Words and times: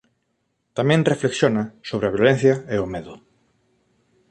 Tamén 0.77 1.07
reflexiona 1.11 1.63
sobre 1.89 2.05
a 2.07 2.13
violencia 2.17 2.53
e 2.75 2.77
o 2.85 2.87
medo. 2.93 3.13